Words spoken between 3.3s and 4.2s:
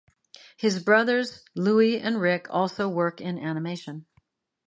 animation.